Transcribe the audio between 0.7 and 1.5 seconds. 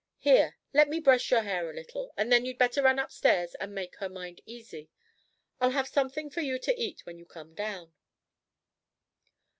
let me brush your